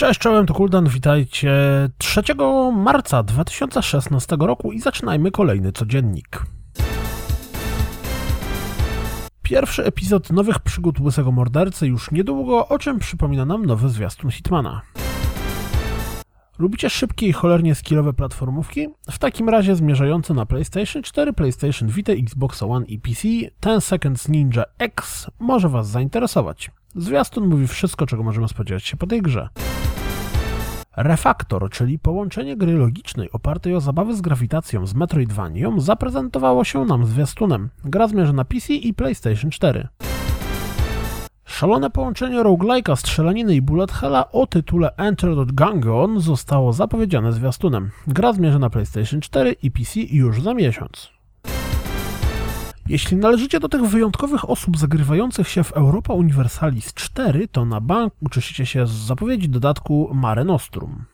[0.00, 1.52] Cześć, czołem, to Kuldan, witajcie
[1.98, 2.22] 3
[2.72, 6.42] marca 2016 roku i zaczynajmy kolejny codziennik.
[9.42, 14.82] Pierwszy epizod nowych przygód Łysego Mordercy już niedługo, o czym przypomina nam nowy zwiastun Hitmana.
[16.58, 18.88] Lubicie szybkie i cholernie skillowe platformówki?
[19.10, 23.28] W takim razie zmierzające na PlayStation 4, PlayStation Vita, Xbox One i PC
[23.62, 26.70] 10 Seconds Ninja X może Was zainteresować.
[26.96, 29.48] Zwiastun mówi wszystko, czego możemy spodziewać się po tej grze.
[30.96, 37.06] Refaktor, czyli połączenie gry logicznej opartej o zabawy z grawitacją z Metroidvanią, zaprezentowało się nam
[37.06, 37.68] zwiastunem.
[37.84, 39.88] Gra zmierza na PC i PlayStation 4.
[41.44, 47.90] Szalone połączenie roguelike'a, strzelaniny i bullet hella o tytule Enter the Gungeon zostało zapowiedziane zwiastunem.
[48.06, 51.19] Gra zmierza na PlayStation 4 i PC już za miesiąc.
[52.90, 58.12] Jeśli należycie do tych wyjątkowych osób zagrywających się w Europa Universalis 4, to na bank
[58.20, 61.04] ucieszycie się z zapowiedzi dodatku Mare Nostrum.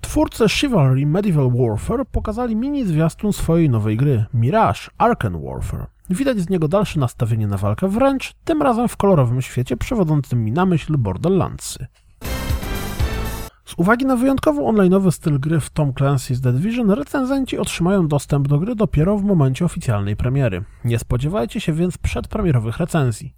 [0.00, 5.86] Twórcy Chivalry Medieval Warfare pokazali mini zwiastun swojej nowej gry Mirage Arken Warfare.
[6.10, 10.52] Widać z niego dalsze nastawienie na walkę wręcz, tym razem w kolorowym świecie przewodzącym mi
[10.52, 11.86] na myśl Borderlandsy.
[13.64, 18.48] Z uwagi na wyjątkowo online'owy styl gry w Tom Clancy's The Division, recenzenci otrzymają dostęp
[18.48, 20.64] do gry dopiero w momencie oficjalnej premiery.
[20.84, 23.34] Nie spodziewajcie się więc przedpremierowych recenzji.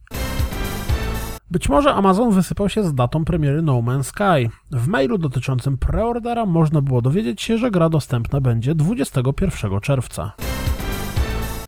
[1.50, 4.50] Być może Amazon wysypał się z datą premiery No Man's Sky.
[4.70, 10.33] W mailu dotyczącym preordera można było dowiedzieć się, że gra dostępna będzie 21 czerwca.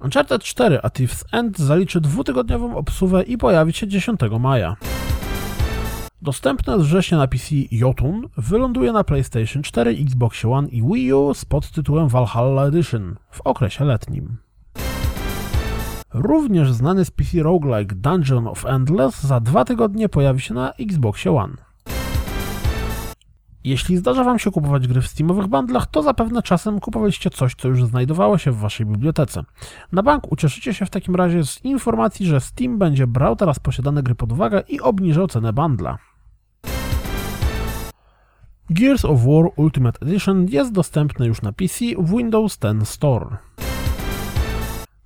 [0.01, 4.77] Uncharted 4 A Thief's End zaliczy dwutygodniową obsługę i pojawi się 10 maja.
[6.27, 11.35] Dostępne od września na PC Jotun wyląduje na PlayStation 4, Xbox One i Wii U
[11.35, 14.37] z podtytułem Valhalla Edition w okresie letnim.
[16.15, 21.27] Również znany z PC roguelike Dungeon of Endless za dwa tygodnie pojawi się na Xbox
[21.27, 21.56] One.
[23.65, 27.69] Jeśli zdarza Wam się kupować gry w Steamowych bundlach, to zapewne czasem kupowaliście coś, co
[27.69, 29.45] już znajdowało się w Waszej bibliotece.
[29.93, 34.03] Na bank ucieszycie się w takim razie z informacji, że Steam będzie brał teraz posiadane
[34.03, 35.99] gry pod uwagę i obniżał cenę bundla.
[38.71, 43.37] Gears of War Ultimate Edition jest dostępny już na PC w Windows 10 Store.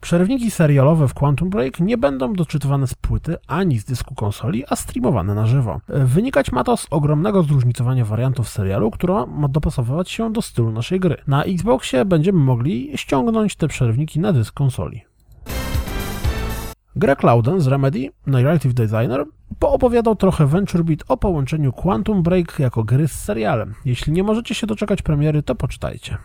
[0.01, 4.77] Przerwniki serialowe w Quantum Break nie będą doczytywane z płyty ani z dysku konsoli, a
[4.77, 5.81] streamowane na żywo.
[5.89, 11.01] Wynikać ma to z ogromnego zróżnicowania wariantów serialu, która ma dopasowywać się do stylu naszej
[11.01, 11.17] gry.
[11.27, 15.10] Na Xboxie będziemy mogli ściągnąć te przerwniki na dysk konsoli.
[16.97, 19.25] Greg Loudon z Remedy, Narrative Designer,
[19.59, 23.75] poopowiadał trochę VentureBeat o połączeniu Quantum Break jako gry z serialem.
[23.85, 26.17] Jeśli nie możecie się doczekać premiery, to poczytajcie.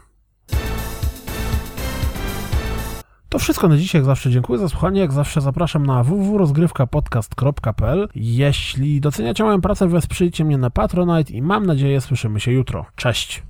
[3.29, 9.01] To wszystko na dziś, jak zawsze dziękuję za słuchanie, jak zawsze zapraszam na www.rozgrywkapodcast.pl Jeśli
[9.01, 12.85] doceniacie moją pracę, wesprzyjcie mnie na Patronite i mam nadzieję słyszymy się jutro.
[12.95, 13.43] Cześć!